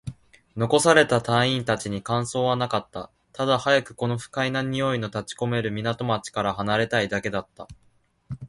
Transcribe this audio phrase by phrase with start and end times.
[0.57, 3.11] 残された隊員達に感想はなかった。
[3.33, 7.67] ただ、早くこの不快な臭いの立ち込める港町から離れたいだけだった。